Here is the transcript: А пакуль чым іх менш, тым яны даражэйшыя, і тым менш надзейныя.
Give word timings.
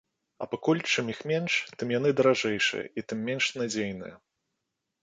А 0.43 0.45
пакуль 0.53 0.81
чым 0.95 1.11
іх 1.13 1.19
менш, 1.31 1.53
тым 1.83 1.93
яны 1.99 2.15
даражэйшыя, 2.21 2.85
і 3.03 3.05
тым 3.13 3.23
менш 3.31 3.45
надзейныя. 3.63 4.15